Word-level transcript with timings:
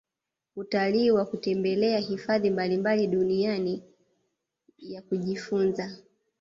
Utalii 0.55 1.11
wa 1.11 1.25
kutembelea 1.25 1.97
hifadhi 1.99 2.49
mbalimbali 2.49 3.07
duniani 3.07 3.73
i 3.73 3.81
jia 4.77 4.95
ya 4.95 5.01
kujifunza 5.01 5.97